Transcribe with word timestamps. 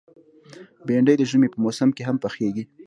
بېنډۍ 0.85 1.15
د 1.17 1.23
ژمي 1.31 1.47
په 1.51 1.57
موسم 1.65 1.89
کې 1.95 2.03
هم 2.07 2.17
پخېږي 2.23 2.63